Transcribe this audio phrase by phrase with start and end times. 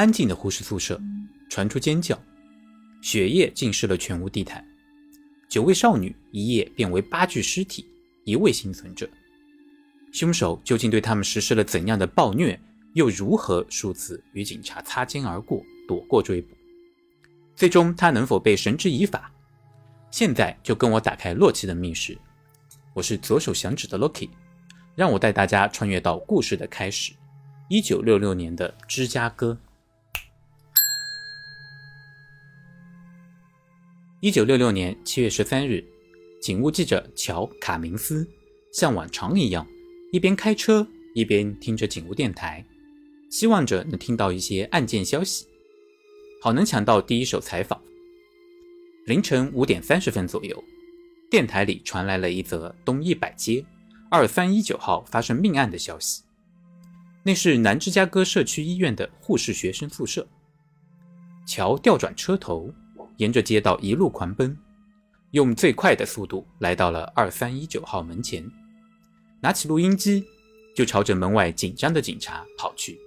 [0.00, 0.98] 安静的护士宿舍
[1.50, 2.18] 传出尖叫，
[3.02, 4.66] 血液浸湿了全屋地毯。
[5.46, 7.84] 九位少女一夜变为八具尸体，
[8.24, 9.06] 一位幸存者。
[10.10, 12.58] 凶手究竟对他们实施了怎样的暴虐？
[12.94, 16.48] 又如何数次与警察擦肩而过，躲过追捕？
[17.54, 19.30] 最终他能否被绳之以法？
[20.10, 22.16] 现在就跟我打开洛奇的密室。
[22.94, 24.30] 我是左手响指的 Loki，
[24.96, 27.12] 让我带大家穿越到故事的开始——
[27.68, 29.58] 一九六六年的芝加哥。
[34.22, 35.82] 一九六六年七月十三日，
[36.42, 38.28] 警务记者乔·卡明斯
[38.70, 39.66] 像往常一样，
[40.12, 42.62] 一边开车一边听着警务电台。
[43.30, 45.46] 希望着能听到一些案件消息，
[46.42, 47.80] 好能抢到第一手采访。
[49.06, 50.62] 凌晨五点三十分左右，
[51.30, 53.64] 电台里传来了一则东一百街
[54.10, 56.22] 二三一九号发生命案的消息。
[57.22, 60.28] 那是南芝加哥社区医院的护士学生宿舍。
[61.46, 62.70] 乔调转车头，
[63.20, 64.56] 沿着街道一路狂奔，
[65.32, 68.42] 用最快的速度来到了二三一九号门前，
[69.42, 70.24] 拿起录音机
[70.74, 72.98] 就朝着门外紧张的警察跑去。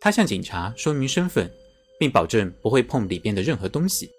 [0.00, 1.48] 他向警察说明身份，
[1.96, 4.10] 并保证不会碰里边的任何东西，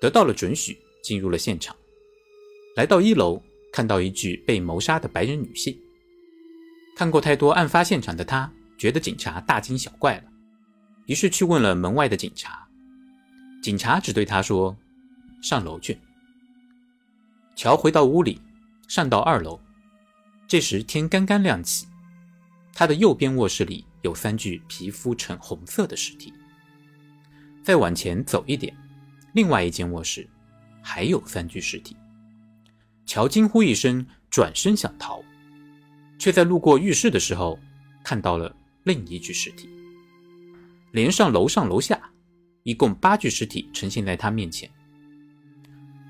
[0.00, 1.74] 得到了准许，进入了现场。
[2.76, 5.76] 来到一楼，看到一具被谋杀的白人女性。
[6.96, 10.24] 看过太多案发现场的他，觉得警察大惊小怪了，
[11.06, 12.63] 于是去问了门外的警察。
[13.64, 14.76] 警察只对他说
[15.40, 15.98] ：“上楼去。”
[17.56, 18.38] 乔回到屋里，
[18.88, 19.58] 上到二楼。
[20.46, 21.86] 这时天刚刚亮起，
[22.74, 23.82] 他的右边卧室里。
[24.02, 26.30] 有三具皮肤呈红色的尸体。
[27.62, 28.76] 再往前走一点，
[29.32, 30.28] 另外一间卧室
[30.82, 31.96] 还有三具尸体。
[33.06, 35.24] 乔惊呼一声，转身想逃，
[36.18, 37.58] 却在路过浴室的时候
[38.04, 39.70] 看到了另一具尸体。
[40.92, 41.98] 连上楼上楼下，
[42.64, 44.68] 一共八具尸体呈现在他面前。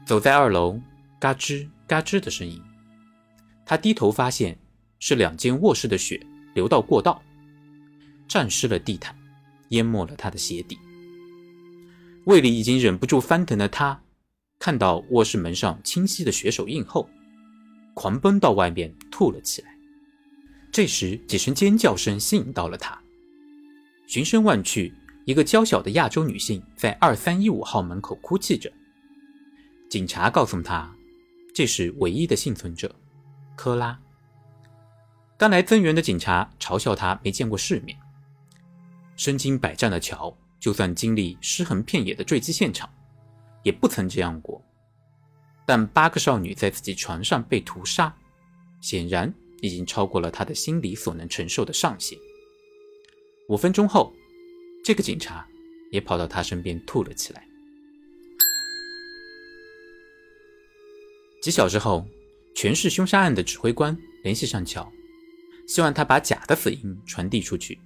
[0.07, 0.81] 走在二楼，
[1.21, 2.63] 嘎吱嘎吱的声音。
[3.67, 4.59] 他低头发现
[4.99, 6.25] 是两间卧室的血
[6.55, 7.23] 流到过道。
[8.27, 9.15] 沾湿了地毯，
[9.69, 10.79] 淹没了他的鞋底。
[12.25, 14.01] 胃里已经忍不住翻腾的他，
[14.59, 17.09] 看到卧室门上清晰的血手印后，
[17.93, 19.77] 狂奔到外面吐了起来。
[20.73, 22.99] 这时，几声尖叫声吸引到了他，
[24.07, 24.93] 循声望去，
[25.25, 28.71] 一个娇小的亚洲女性在二三一五号门口哭泣着。
[29.89, 30.95] 警察告诉她，
[31.55, 32.95] 这是唯一的幸存者，
[33.57, 33.99] 科拉。
[35.37, 37.99] 刚来增援的警察嘲笑他没见过世面。
[39.17, 42.89] 身经百战的乔，就算经历尸横遍野的坠机现场，
[43.63, 44.63] 也不曾这样过。
[45.67, 48.15] 但八个少女在自己床上被屠杀，
[48.81, 52.19] 显然已经超过了他的心理所能承受的上限。
[53.49, 54.13] 五分钟后，
[54.85, 55.45] 这个警察
[55.91, 57.45] 也跑到他身边吐了起来。
[61.43, 62.07] 几小时后，
[62.55, 64.91] 全市凶杀案的指挥官联系上乔，
[65.67, 67.79] 希望他把假的死因传递出去，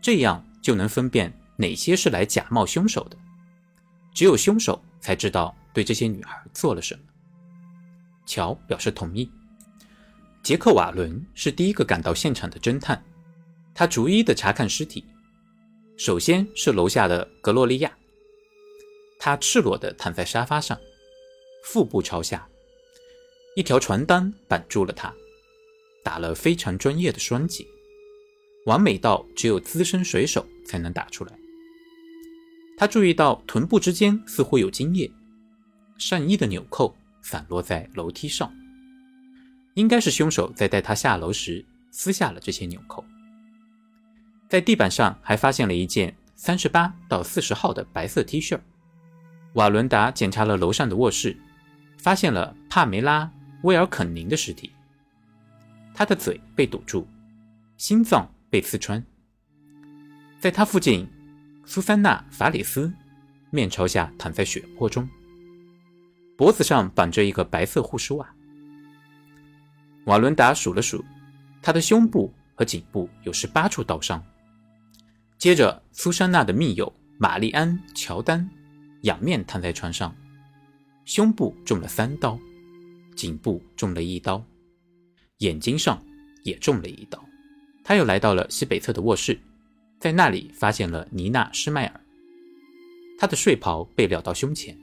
[0.00, 0.42] 这样。
[0.62, 3.16] 就能分辨哪些是来假冒凶手的，
[4.12, 7.00] 只有凶手才知道对这些女孩做了什么。
[8.26, 9.30] 乔表示同意。
[10.42, 13.00] 杰克·瓦伦是第一个赶到现场的侦探，
[13.72, 15.04] 他逐一的查看尸体。
[15.96, 17.96] 首先是楼下的格洛丽亚，
[19.18, 20.78] 她赤裸的躺在沙发上，
[21.64, 22.46] 腹部朝下，
[23.56, 25.14] 一条床单绑住了她，
[26.04, 27.66] 打了非常专业的双结。
[28.66, 31.32] 完美到只有资深水手才能打出来。
[32.76, 35.10] 他注意到臀部之间似乎有精液，
[35.98, 38.52] 上衣的纽扣散落在楼梯上，
[39.74, 43.02] 应该是凶手在带他下楼时撕下了这些纽扣。
[44.48, 48.58] 在地板上还发现了一件三十八到四十号的白色 T 恤。
[49.54, 51.36] 瓦伦达检查了楼上的卧室，
[51.98, 53.24] 发现了帕梅拉·
[53.62, 54.70] 威尔肯宁的尸体，
[55.94, 57.06] 他的嘴被堵住，
[57.76, 58.28] 心脏。
[58.48, 59.04] 被刺穿，
[60.38, 61.06] 在他附近，
[61.66, 62.90] 苏珊娜·法里斯
[63.50, 65.06] 面朝下躺在血泊中，
[66.38, 68.34] 脖子上绑着一个白色护士袜。
[70.04, 71.04] 瓦伦达数了数，
[71.60, 74.24] 他的胸部和颈部有十八处刀伤。
[75.46, 78.50] 接着，苏珊娜的密友玛丽安·乔丹
[79.02, 80.12] 仰面躺在床上，
[81.04, 82.36] 胸部中了三刀，
[83.14, 84.44] 颈部中了一刀，
[85.38, 86.02] 眼睛上
[86.42, 87.24] 也中了一刀。
[87.84, 89.38] 他又来到了西北侧的卧室，
[90.00, 92.00] 在那里发现了妮娜·施迈尔。
[93.16, 94.76] 她的睡袍被撩到胸前，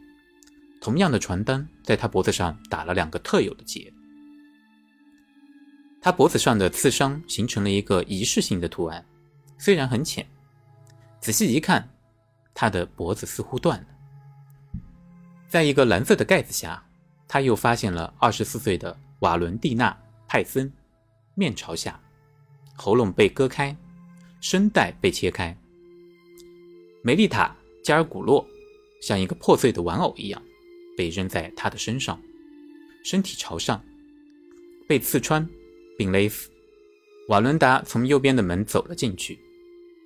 [0.79, 3.91] 同样的床单在她脖子上打了两个特有的结。
[5.99, 9.03] 她脖子上的刺伤形成了一个仪式性的图案，
[9.57, 10.25] 虽然很浅，
[11.23, 11.87] 仔细一看
[12.53, 13.87] 他的脖子似乎断了。
[15.47, 16.85] 在一个蓝色的盖子下，
[17.29, 19.89] 他又发现了二十四岁的瓦伦蒂娜·
[20.27, 20.69] 派森，
[21.33, 21.97] 面朝下，
[22.75, 23.73] 喉咙被割开，
[24.41, 25.57] 声带被切开。
[27.01, 27.55] 梅丽塔·
[27.85, 28.45] 加尔古洛
[29.01, 30.43] 像一个破碎的玩偶一样
[30.97, 32.21] 被扔在他的身上，
[33.05, 33.81] 身体朝上，
[34.89, 35.47] 被刺穿
[35.97, 36.51] 并勒死。
[37.29, 39.39] 瓦伦达从右边的门走了进去，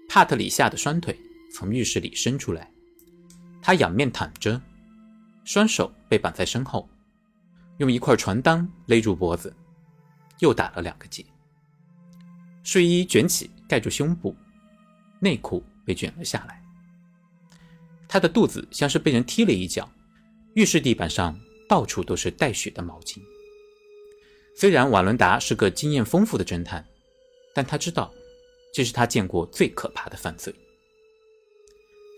[0.07, 1.19] 帕特里夏的双腿
[1.54, 2.71] 从浴室里伸出来，
[3.62, 4.59] 他仰面躺着，
[5.44, 6.89] 双手被绑在身后，
[7.77, 9.54] 用一块床单勒住脖子，
[10.39, 11.25] 又打了两个结。
[12.63, 14.36] 睡衣卷起盖住胸部，
[15.19, 16.63] 内裤被卷了下来。
[18.07, 19.89] 他的肚子像是被人踢了一脚，
[20.54, 21.38] 浴室地板上
[21.68, 23.19] 到处都是带血的毛巾。
[24.56, 26.86] 虽然瓦伦达是个经验丰富的侦探。
[27.54, 28.13] 但他知道，
[28.73, 30.53] 这是他见过最可怕的犯罪。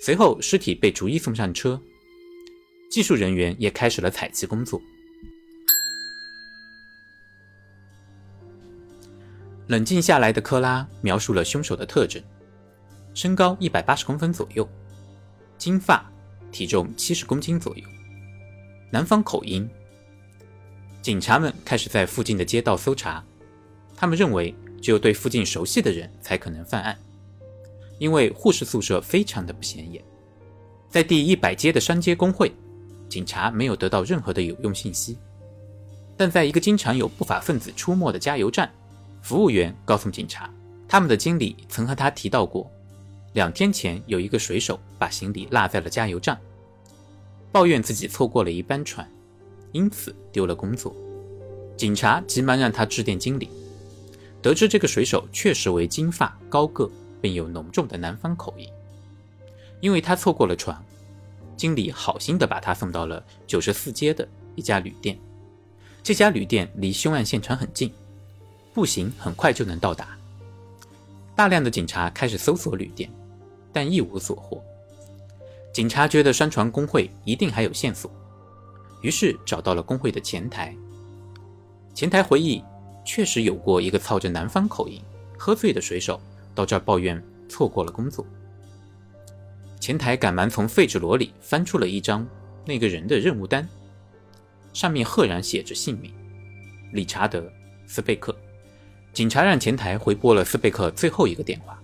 [0.01, 1.79] 随后，尸体被逐一送上车，
[2.89, 4.81] 技术人员也开始了采集工作。
[9.67, 12.23] 冷静下来的科拉描述了凶手的特征：
[13.13, 14.67] 身高一百八十公分左右，
[15.57, 16.09] 金发，
[16.51, 17.83] 体重七十公斤左右，
[18.91, 19.69] 南方口音。
[21.01, 23.23] 警察们开始在附近的街道搜查，
[23.95, 24.53] 他们认为。
[24.81, 26.97] 只有对附近熟悉的人才可能犯案，
[27.97, 30.03] 因为护士宿舍非常的不显眼。
[30.89, 32.51] 在第一百街的商街工会，
[33.07, 35.17] 警察没有得到任何的有用信息。
[36.17, 38.69] 但在一个经常有不法分子出没的加油站，
[39.21, 40.49] 服务员告诉警察，
[40.87, 42.69] 他们的经理曾和他提到过，
[43.33, 46.37] 两天前有一个水手把行李落在了加油站，
[47.51, 49.09] 抱怨自己错过了一班船，
[49.71, 50.93] 因此丢了工作。
[51.77, 53.49] 警察急忙让他致电经理。
[54.41, 56.89] 得知这个水手确实为金发高个，
[57.21, 58.69] 并有浓重的南方口音。
[59.81, 60.81] 因为他错过了船，
[61.57, 65.19] 经理好心的把他送到了九十四街的一家旅店。
[66.01, 67.91] 这家旅店离凶案现场很近，
[68.73, 70.17] 步行很快就能到达。
[71.35, 73.09] 大量的警察开始搜索旅店，
[73.73, 74.63] 但一无所获。
[75.73, 78.09] 警察觉得商船工会一定还有线索，
[79.01, 80.73] 于是找到了工会的前台。
[81.93, 82.63] 前台回忆。
[83.03, 85.01] 确实有过一个操着南方口音、
[85.37, 86.21] 喝醉的水手
[86.53, 88.25] 到这儿抱怨错过了工作。
[89.79, 92.27] 前台赶忙从废纸篓里翻出了一张
[92.65, 93.67] 那个人的任务单，
[94.73, 96.13] 上面赫然写着姓名：
[96.91, 97.39] 理查德·
[97.87, 98.35] 斯贝克。
[99.11, 101.81] 警察让前台回拨了斯贝克最后一个电话，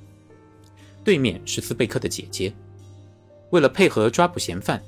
[1.04, 2.54] 对面是斯贝克的姐姐。
[3.50, 4.82] 为了配合抓捕嫌犯，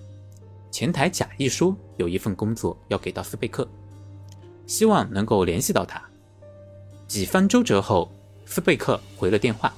[0.69, 3.67] 前台假意说有一份工作要给到斯贝克，
[4.67, 5.99] 希望能够联系到他。
[7.07, 8.11] 几番周折后，
[8.45, 9.73] 斯贝克回了电话，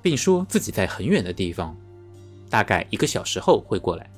[0.00, 1.76] 并说自己在很远的地方，
[2.48, 4.08] 大概一个小时后会过来。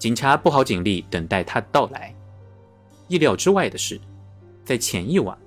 [0.00, 2.12] 警察布好警力，等待他的到来。
[3.06, 4.00] 意料之外的是，
[4.64, 5.38] 在前一晚，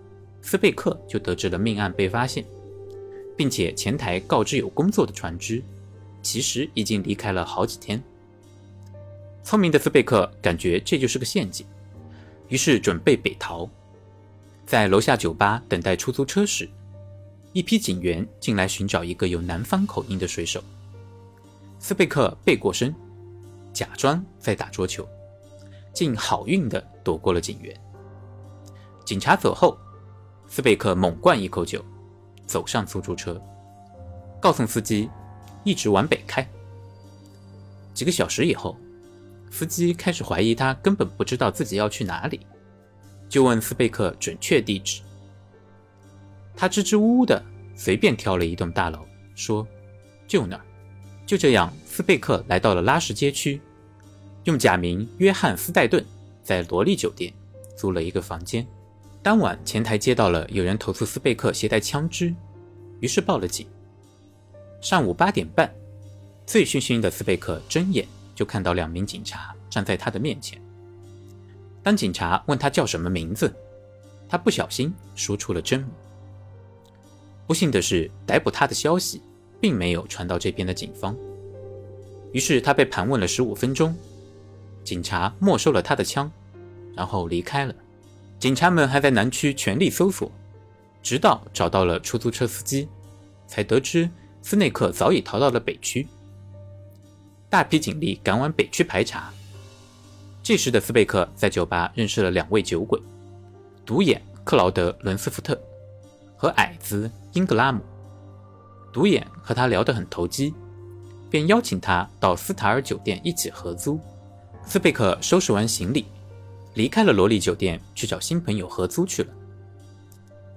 [0.41, 2.45] 斯贝克就得知了命案被发现，
[3.35, 5.61] 并且前台告知有工作的船只，
[6.21, 8.01] 其实已经离开了好几天。
[9.43, 11.65] 聪明的斯贝克感觉这就是个陷阱，
[12.47, 13.69] 于是准备北逃。
[14.69, 16.69] 在楼下酒吧等待出租车时，
[17.53, 20.63] 一批警员进来寻找一个有南方口音的水手。
[21.79, 22.93] 斯贝克背过身，
[23.73, 25.09] 假装在打桌球，
[25.91, 27.75] 竟好运地躲过了警员。
[29.03, 29.75] 警察走后，
[30.47, 31.83] 斯贝克猛灌一口酒，
[32.45, 33.41] 走上出租车，
[34.39, 35.09] 告诉司机
[35.63, 36.47] 一直往北开。
[37.95, 38.77] 几个小时以后，
[39.49, 42.39] 司机开始怀疑他根本不知道自己要去哪里。
[43.29, 45.01] 就问斯贝克准确地址，
[46.55, 47.41] 他支支吾吾的
[47.75, 49.05] 随便挑了一栋大楼，
[49.35, 49.65] 说
[50.27, 50.65] ：“就那儿。”
[51.27, 53.61] 就这样，斯贝克来到了拉什街区，
[54.45, 56.03] 用假名约翰斯戴顿
[56.41, 57.31] 在罗利酒店
[57.77, 58.65] 租了一个房间。
[59.21, 62.33] 当晚，前台接到了有人投诉斯贝克携带枪支，
[62.99, 63.67] 于是报了警。
[64.81, 65.71] 上午八点半，
[66.47, 70.59] 醉醺醺的斯贝克睁眼就看到两名警察站在他的面前。
[71.81, 73.53] 当警察问他叫什么名字，
[74.27, 75.89] 他不小心说出了真名。
[77.47, 79.21] 不幸的是，逮捕他的消息
[79.59, 81.15] 并没有传到这边的警方，
[82.31, 83.95] 于是他被盘问了十五分钟。
[84.83, 86.31] 警察没收了他的枪，
[86.95, 87.73] 然后离开了。
[88.39, 90.31] 警察们还在南区全力搜索，
[91.01, 92.87] 直到找到了出租车司机，
[93.47, 94.09] 才得知
[94.41, 96.07] 斯内克早已逃到了北区。
[97.49, 99.33] 大批警力赶往北区排查。
[100.49, 102.99] 这时的斯贝克在酒吧认识了两位酒鬼：
[103.85, 105.55] 独眼克劳德·伦斯福特
[106.35, 107.79] 和矮子英格拉姆。
[108.91, 110.51] 独眼和他聊得很投机，
[111.29, 113.99] 便邀请他到斯塔尔酒店一起合租。
[114.65, 116.07] 斯贝克收拾完行李，
[116.73, 119.31] 离开了罗莉酒店，去找新朋友合租去了。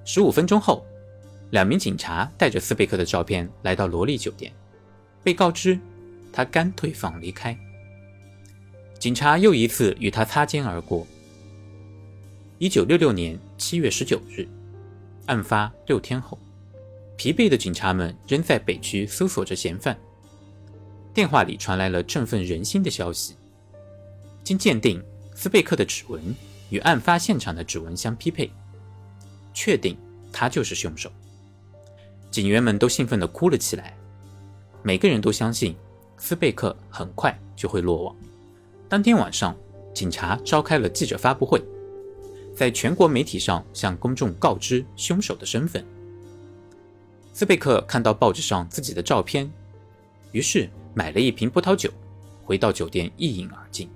[0.06, 0.86] 十五分钟后，
[1.50, 4.50] 两名警察带着斯贝克的照片来到罗莉酒店，
[5.22, 5.78] 被告知
[6.32, 7.54] 他干退房离开。
[9.02, 11.04] 警察又一次与他擦肩而过。
[12.58, 14.46] 一九六六年七月十九日，
[15.26, 16.38] 案发六天后，
[17.16, 19.98] 疲惫的警察们仍在北区搜索着嫌犯。
[21.12, 23.34] 电话里传来了振奋人心的消息：
[24.44, 25.02] 经鉴定，
[25.34, 26.22] 斯贝克的指纹
[26.70, 28.48] 与案发现场的指纹相匹配，
[29.52, 29.98] 确定
[30.32, 31.10] 他就是凶手。
[32.30, 33.98] 警员们都兴奋地哭了起来，
[34.80, 35.74] 每个人都相信
[36.18, 38.14] 斯贝克很快就会落网。
[38.92, 39.56] 当天晚上，
[39.94, 41.64] 警察召开了记者发布会。
[42.54, 45.82] 在全国媒体上向公众告知凶手的身份。
[47.32, 49.50] 斯贝克看到报纸上自己的照片，
[50.32, 51.90] 于是买了一瓶葡萄酒，
[52.44, 53.88] 回到酒店一饮而尽，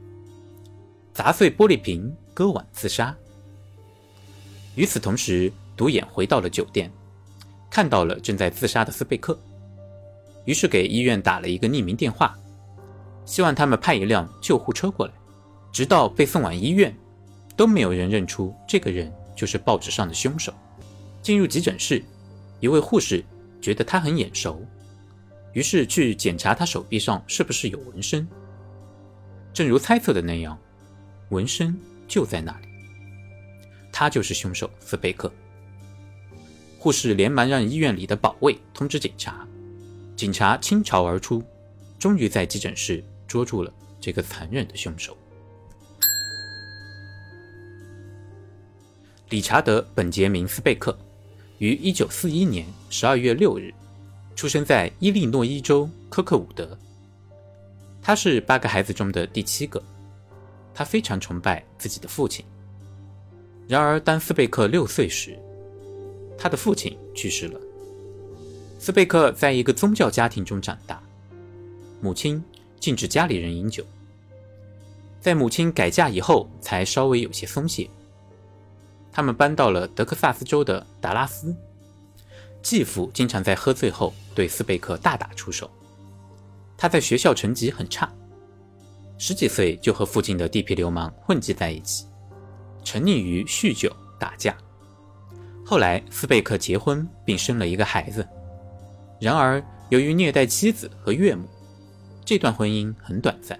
[1.12, 3.14] 砸碎玻璃瓶，割腕自杀。
[4.76, 6.90] 与此同时，独眼回到了酒店，
[7.68, 9.38] 看到了正在自杀的斯贝克，
[10.46, 12.34] 于是给医院打了一个匿名电话，
[13.26, 15.12] 希望他们派一辆救护车过来，
[15.70, 16.96] 直到被送往医院。
[17.56, 20.52] 都没有人认出这个人就是报纸上的凶手。
[21.22, 22.04] 进入急诊室，
[22.60, 23.24] 一位护士
[23.62, 24.60] 觉得他很眼熟，
[25.54, 28.28] 于是去检查他手臂上是不是有纹身。
[29.54, 30.58] 正如猜测的那样，
[31.30, 31.74] 纹身
[32.06, 32.68] 就在那里。
[33.90, 35.32] 他就是凶手斯贝克。
[36.78, 39.48] 护士连忙让医院里的保卫通知警察，
[40.14, 41.42] 警察倾巢而出，
[41.98, 43.02] 终于在急诊室
[43.36, 45.14] 捉住了这个残忍的凶手。
[49.28, 50.96] 理查德·本杰明·斯贝克
[51.58, 53.74] 于1941年12月6日
[54.34, 56.78] 出生在伊利诺伊州科克伍德。
[58.00, 59.82] 他是八个孩子中的第七个。
[60.72, 62.42] 他非常崇拜自己的父亲。
[63.68, 65.38] 然而，当斯贝克六岁时，
[66.38, 67.60] 他的父亲去世了。
[68.78, 71.02] 斯贝克在一个宗教家庭中长大，
[72.00, 72.42] 母亲
[72.86, 73.84] 禁止家里人饮酒。
[75.20, 77.90] 在母亲改嫁以后，才稍微有些松懈。
[79.10, 81.52] 他们搬到了德克萨斯州的达拉斯。
[82.62, 85.68] 继父经常在喝醉后对斯贝克大打出手。
[86.78, 88.08] 他在学校成绩很差，
[89.18, 92.06] 十几岁就和附近的地痞流氓混迹在一起，
[92.84, 94.56] 沉溺于酗酒打架。
[95.64, 98.24] 后来，斯贝克结婚并生了一个孩子。
[99.20, 101.48] 然而，由于虐待妻子和岳母，
[102.26, 103.58] 这段婚姻很短暂。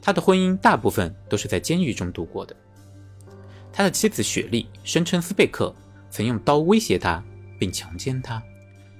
[0.00, 2.56] 他的婚姻大部分都是在监狱中度过的。
[3.72, 5.74] 他的妻子雪莉声称斯贝克
[6.08, 7.22] 曾用刀威胁他
[7.58, 8.42] 并强奸他。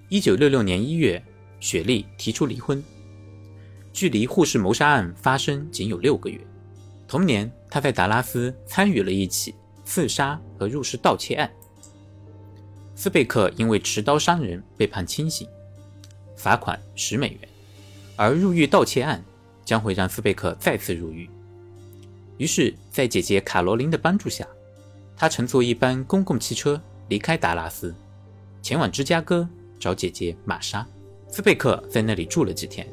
[0.09, 1.23] 一九六六年一月，
[1.61, 2.83] 雪莉提出离婚。
[3.93, 6.41] 距离护士谋杀案发生仅有六个月。
[7.07, 11.51] 同年，他在达拉斯参与了一起刺杀和入室盗窃案。
[12.95, 15.47] 斯贝克因为持刀伤人被判轻刑，
[16.37, 17.49] 罚款十美元，
[18.23, 19.21] 而入狱盗窃案
[19.65, 21.29] 将会让斯贝克再次入狱。
[22.39, 24.47] 于是，在姐姐卡罗琳的帮助下。
[25.17, 27.93] 他乘坐一班公共汽车离开达拉斯，
[28.63, 30.87] 前往芝加哥找姐姐玛莎。
[31.27, 32.87] 斯贝克在那里住了几天，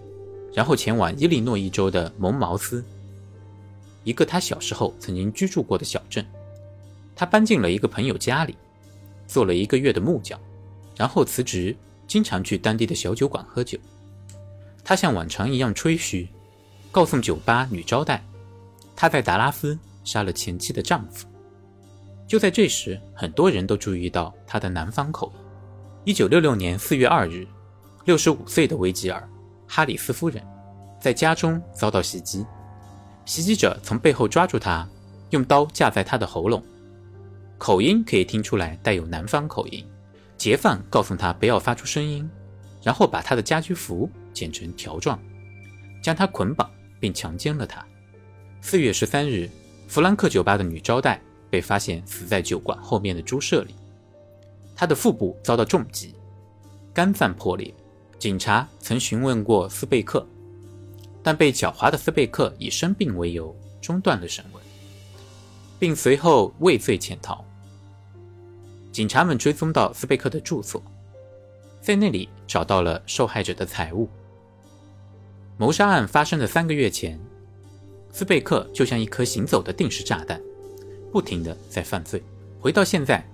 [0.51, 2.83] 然后前往伊利诺伊州的蒙茅斯，
[4.03, 6.25] 一个他小时候曾经居住过的小镇。
[7.15, 8.57] 他搬进了一个朋友家里，
[9.27, 10.39] 做了一个月的木匠，
[10.97, 11.75] 然后辞职，
[12.07, 13.77] 经常去当地的小酒馆喝酒。
[14.89, 16.27] 他像往常一样吹嘘，
[16.91, 18.25] 告诉酒吧女招待，
[18.95, 21.27] 他在达拉斯杀了前妻的丈夫。
[22.27, 25.45] 就在这时，很多人都注意到他的南方口音。
[26.05, 27.45] 一九六六年四月二日，
[28.05, 29.21] 六十五岁的维吉尔·
[29.71, 30.43] 哈里斯夫人
[30.99, 32.43] 在家中遭到袭击，
[33.25, 34.89] 袭击者从背后抓住她，
[35.29, 36.63] 用刀架在她的喉咙，
[37.59, 39.85] 口音可以听出来带有南方口音。
[40.35, 42.27] 劫犯告诉他不要发出声音，
[42.81, 45.19] 然后把他的家居服剪成条状，
[46.01, 46.69] 将他捆绑
[46.99, 47.85] 并强奸了他。
[48.61, 49.49] 四月十三日，
[49.87, 51.21] 弗兰克酒吧的女招待。
[51.51, 53.73] 被发现死在酒馆后面的猪舍里，
[54.75, 56.13] 他的腹部遭到重击，
[56.93, 57.73] 肝脏破裂。
[58.19, 60.23] 警察曾询问过斯贝克，
[61.23, 64.63] 但被狡猾的斯贝克以生病为由中断了审问，
[65.79, 67.43] 并随后畏罪潜逃。
[68.91, 70.79] 警察们追踪到斯贝克的住所，
[71.81, 74.09] 在那里找到了受害者的财物。
[75.57, 77.19] 谋杀案发生的三个月前，
[78.11, 80.39] 斯贝克就像一颗行走的定时炸弹。
[81.11, 82.21] 不停的在犯罪。
[82.59, 83.27] 回到现在，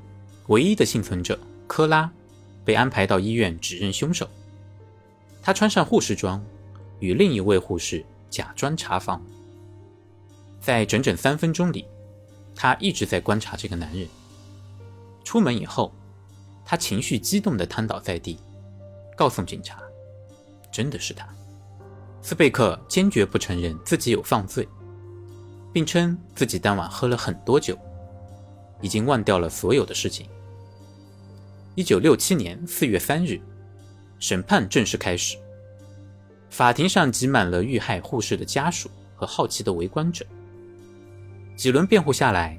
[0.48, 1.38] 唯一的幸存者
[1.68, 2.10] 科拉
[2.64, 4.30] 被安排到医院指认凶手。
[5.42, 6.42] 他穿上护士装，
[7.00, 9.22] 与另一位护士假装查房。
[10.62, 11.86] 在整整三分钟里，
[12.56, 14.08] 他一直在观察这个男人。
[15.24, 15.94] 出门以后，
[16.66, 18.40] 他情绪激动地瘫倒在地，
[19.16, 19.82] 告诉警察
[20.72, 21.28] ：“真的是他。”
[22.22, 24.68] 斯贝克坚决不承认自己有犯罪，
[25.72, 27.78] 并称自己当晚喝了很多酒，
[28.82, 30.28] 已经忘掉了所有的事情。
[31.76, 33.40] 一九六七年四月三日，
[34.18, 35.38] 审判正式开始。
[36.50, 40.26] 法庭上挤满了遇害护士的家属和好奇的围观者。
[41.56, 42.58] 几轮辩护下来，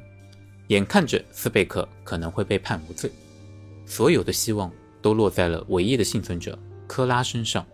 [0.68, 3.10] 眼看着斯贝克可能会被判无罪，
[3.86, 7.64] 所有的希望都落在了唯一的幸存者科拉身上。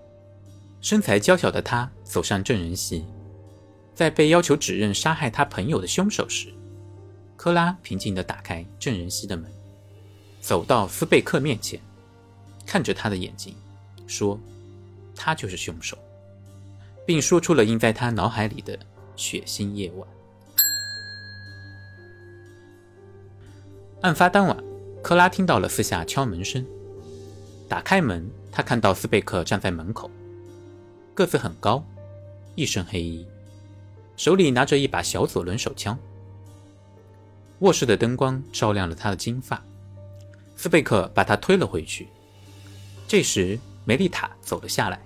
[0.80, 3.04] 身材娇小的他走上证人席，
[3.94, 6.52] 在被要求指认杀害他朋友的凶手时，
[7.36, 9.50] 科拉平静地打开证人席的门。
[10.40, 11.80] 走到斯贝克面前，
[12.66, 13.54] 看着他的眼睛，
[14.08, 14.38] 说
[15.14, 15.96] ：“他就是凶手。”
[17.06, 18.78] 并说出了印在他脑海里的
[19.14, 20.08] 血腥夜晚。
[24.00, 24.56] 案发当晚，
[25.02, 26.64] 克拉听到了四下敲门声。
[27.68, 30.10] 打开门，他看到斯贝克站在门口，
[31.14, 31.84] 个子很高，
[32.54, 33.26] 一身黑衣，
[34.16, 35.98] 手里拿着一把小左轮手枪。
[37.60, 39.62] 卧室的灯光照亮了他的金发。
[40.56, 42.06] 斯贝克把他推了回去。
[43.08, 45.00] 这时，梅丽塔走了下来。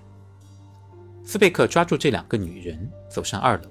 [1.25, 3.69] 斯贝克抓住这两个女人，走上二楼，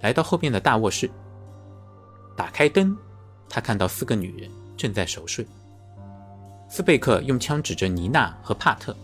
[0.00, 1.10] 来到后面的大卧室。
[2.36, 2.96] 打开灯，
[3.48, 4.50] 他看到四个女人
[4.82, 5.46] 正在熟睡。
[6.68, 8.96] 斯贝克用枪指着妮娜和帕特，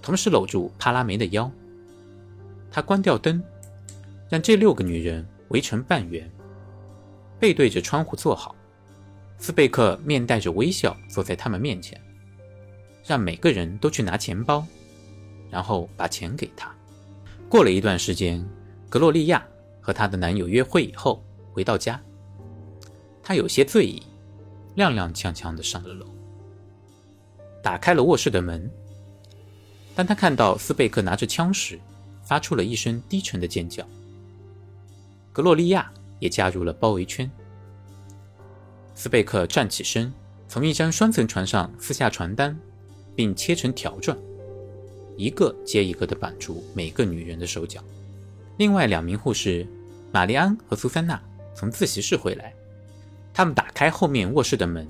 [0.00, 1.50] 同时搂住帕拉梅的腰。
[2.70, 3.42] 他关掉灯，
[4.28, 6.30] 让这六个女人围成半圆，
[7.40, 8.54] 背对着窗户坐好。
[9.36, 12.00] 斯贝克面带着微笑坐在他们面前，
[13.04, 14.64] 让每个人都去拿钱包，
[15.50, 16.72] 然后把钱给他。
[17.48, 18.48] 过了一段时间，
[18.88, 19.44] 格洛丽亚
[19.80, 21.20] 和她的男友约会以后
[21.52, 22.00] 回到家，
[23.24, 24.00] 她有些醉意，
[24.76, 26.06] 踉踉跄跄地上了楼，
[27.62, 28.70] 打开了卧室的门。
[29.94, 31.78] 当他看到斯贝克拿着枪时，
[32.24, 33.86] 发出了一声低沉的尖叫。
[35.32, 37.30] 格洛丽亚也加入了包围圈。
[38.94, 40.12] 斯贝克站起身，
[40.48, 42.56] 从一张双层床上撕下传单，
[43.14, 44.16] 并切成条状，
[45.16, 47.82] 一个接一个地绑住每个女人的手脚。
[48.56, 49.66] 另外两名护士
[50.12, 51.20] 玛丽安和苏珊娜
[51.56, 52.53] 从自习室回来，
[53.34, 54.88] 他们打开后面卧室的门，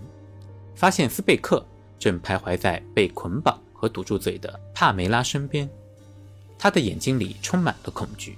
[0.77, 1.67] 发现斯贝克
[1.99, 5.69] 正徘徊在被捆绑和堵住嘴的帕梅拉身边，
[6.59, 8.37] 他的眼睛里充满了恐惧。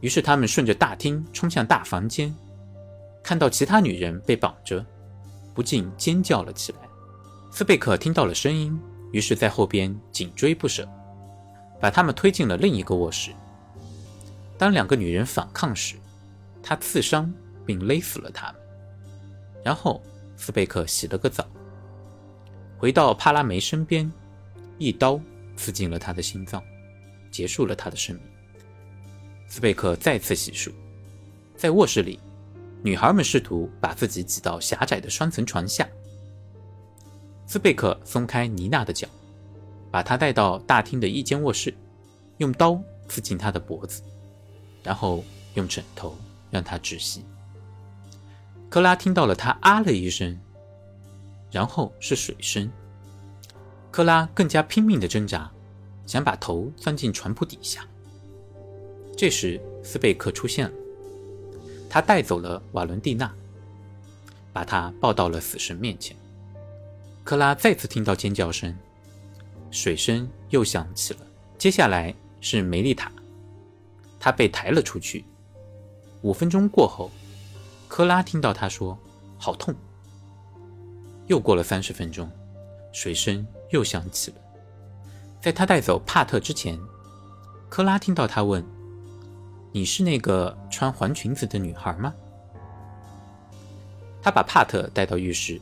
[0.00, 2.34] 于是他们顺着大厅冲向大房间。
[3.22, 4.82] 看到其他女人被绑着，
[5.52, 6.78] 不禁尖叫了起来。
[7.50, 8.80] 斯贝克听到了声音，
[9.12, 10.88] 于是，在后边紧追不舍，
[11.78, 13.32] 把他们推进了另一个卧室。
[14.56, 15.96] 当两个女人反抗时，
[16.62, 17.30] 他刺伤
[17.66, 18.59] 并勒死了她们。
[19.62, 20.02] 然后，
[20.36, 21.46] 斯贝克洗了个澡，
[22.78, 24.10] 回到帕拉梅身边，
[24.78, 25.20] 一刀
[25.56, 26.62] 刺进了他的心脏，
[27.30, 28.24] 结束了他的生命。
[29.48, 30.72] 斯贝克再次洗漱，
[31.56, 32.18] 在卧室里。
[32.82, 35.86] 女孩们试图把自己挤到狭窄的双层床下。
[37.46, 39.06] 斯贝克松开妮娜的脚，
[39.90, 41.74] 把她带到大厅的一间卧室，
[42.38, 44.02] 用刀刺进她的脖子，
[44.82, 46.16] 然后用枕头
[46.50, 47.22] 让她窒息。
[48.70, 50.38] 克拉听到了他啊了一声，
[51.50, 52.70] 然后是水声。
[53.90, 55.50] 克拉更加拼命的挣扎，
[56.06, 57.84] 想把头钻进床铺底下。
[59.16, 60.74] 这时，斯贝克出现了。
[61.88, 63.34] 他带走了瓦伦蒂娜，
[64.52, 66.16] 把她抱到了死神面前。
[67.24, 68.72] 克拉再次听到尖叫声，
[69.72, 71.20] 水声又响起了。
[71.58, 73.10] 接下来是梅丽塔，
[74.20, 75.24] 她被抬了出去。
[76.22, 77.10] 五分钟过后，
[77.90, 78.96] 克拉听到他说
[79.36, 79.74] ：“好痛。”
[81.26, 82.30] 又过了三十分钟，
[82.92, 84.36] 水声又响起了。
[85.40, 86.78] 在他带走帕特之前，
[87.68, 88.64] 克拉听到他问。
[89.72, 92.14] 你是那个穿黄裙子的女孩吗？
[94.22, 95.60] 他把帕特带到浴室，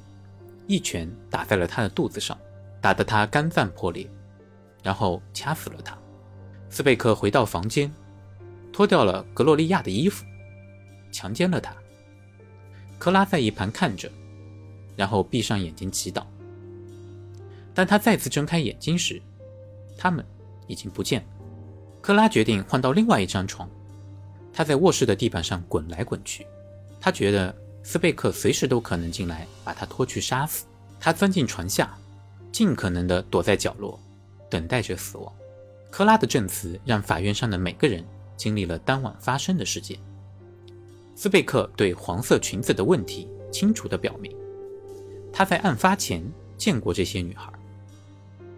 [0.67, 2.39] 一拳打在了他的肚子上，
[2.79, 4.07] 打得他肝脏破裂，
[4.83, 5.97] 然后掐死了他。
[6.69, 7.91] 斯贝克回到房间，
[8.71, 10.27] 脱掉了格洛丽亚的衣服，
[11.11, 11.75] 强奸了她。
[12.99, 14.11] 克拉在一旁看着，
[14.97, 16.25] 然后闭上眼睛祈祷。
[17.75, 19.23] 当他再次睁开眼睛时，
[19.97, 20.25] 他们
[20.67, 21.27] 已经不见了。
[22.01, 23.69] 克拉决定换到另外一张床。
[24.53, 26.45] 他在卧室的地板上滚来滚去，
[27.01, 30.67] 他觉得斯贝克随时都可能进来把他拖去杀死。
[30.99, 31.97] 他钻进床下，
[32.51, 34.01] 尽可能的躲在角落，
[34.51, 35.33] 等待着死亡。
[35.91, 38.05] 克拉的证词让法院上的每个人
[38.37, 39.97] 经历了当晚发生的事件。
[41.21, 44.33] 斯贝克对黄色裙子的问题清楚地表明，
[45.33, 46.23] 他在案发前
[46.57, 47.53] 见过这些女孩，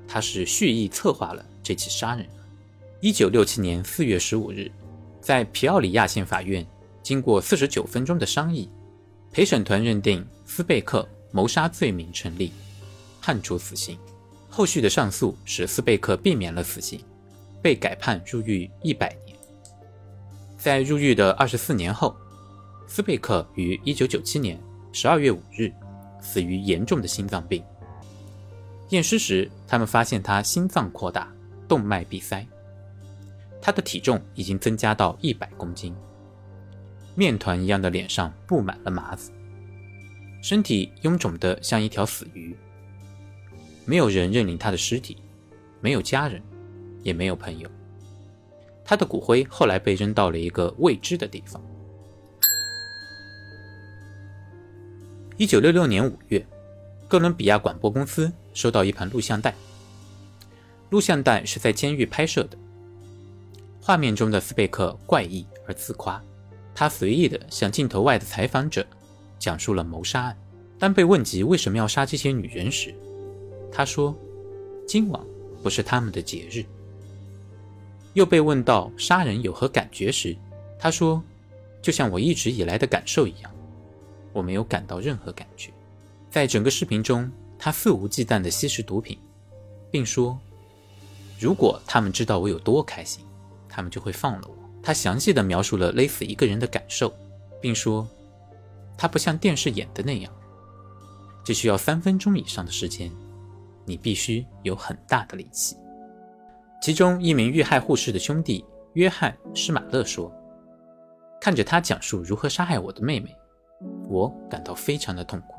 [0.06, 2.28] 他是蓄意策划了这起杀人案。
[3.00, 4.70] 一九六七年四月十五日，
[5.22, 6.66] 在皮奥里亚县法院，
[7.02, 8.68] 经过四十九分钟的商议，
[9.32, 12.52] 陪审团认定斯贝克谋杀罪名成立，
[13.22, 13.98] 判处死刑。
[14.50, 17.02] 后续的上诉使斯贝克避免了死刑，
[17.62, 19.34] 被改判入狱一百年。
[20.58, 22.14] 在入狱的二十四年后，
[22.92, 25.72] 斯贝克于一九九七年十二月五日
[26.20, 27.62] 死于严重的心脏病。
[28.88, 31.32] 验尸时，他们发现他心脏扩大，
[31.68, 32.44] 动脉闭塞。
[33.62, 35.94] 他的体重已经增加到一百公斤，
[37.14, 39.30] 面团一样的脸上布满了麻子，
[40.42, 42.56] 身体臃肿得像一条死鱼。
[43.84, 45.16] 没有人认领他的尸体，
[45.80, 46.42] 没有家人，
[47.04, 47.70] 也没有朋友。
[48.84, 51.62] 他的骨灰后来被扔到了一个未知的地方。
[55.40, 56.46] 一九六六年五月，
[57.08, 59.54] 哥伦比亚广播公司收到一盘录像带，
[60.90, 62.58] 录像带是在监狱拍摄的。
[63.80, 66.22] 画面中的斯贝克怪异而自夸，
[66.74, 68.86] 他随意地向镜头外的采访者
[69.38, 70.36] 讲述了谋杀案。
[70.78, 72.94] 当被问及为什么要杀这些女人时，
[73.72, 74.14] 他说
[74.86, 75.24] ：“今晚
[75.62, 76.62] 不是他们的节日。”
[78.12, 80.36] 又被问到杀人有何感觉时，
[80.78, 81.24] 他说
[81.80, 83.50] ：“就像我一直以来的感受一样，
[84.32, 85.72] 我没有感到任何感觉。”
[86.30, 89.18] 在整个视频中，他肆无忌惮地吸食毒品，
[89.90, 90.38] 并说
[91.40, 93.24] ：“如果他们知道我有多开心。”
[93.72, 94.54] 他们就会放了我。
[94.82, 97.14] 他详细的描述了勒死一个人的感受，
[97.60, 98.04] 并说，
[98.98, 100.32] 他不像电视演的那样，
[101.44, 103.08] 这需要三分钟以上的时间，
[103.84, 105.76] 你必须有很大的力气。
[106.82, 108.64] 其中一名遇害护士的兄弟
[108.94, 110.32] 约翰施马勒说
[111.40, 113.32] ：“看着他讲述如何杀害我的妹妹，
[114.10, 115.54] 我感到非常的痛苦。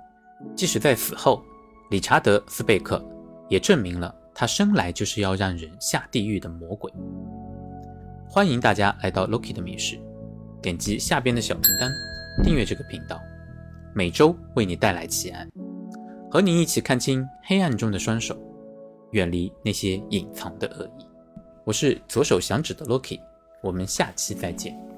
[0.56, 1.42] 即使在死后，
[1.90, 3.04] 理查德斯贝克
[3.48, 6.92] 也证明了他生来就是要让人下地狱的魔鬼。”
[8.30, 10.00] 欢迎大家来到 Loki 的密室，
[10.62, 11.90] 点击下边的小铃铛，
[12.44, 13.20] 订阅这个频道，
[13.94, 15.50] 每周为你带来奇案，
[16.30, 18.38] 和你一起看清黑暗中的双手，
[19.12, 21.06] 远离那些隐藏的恶意。
[21.66, 23.20] 我是左手响指的 Loki，
[23.62, 24.91] 我们下期再见。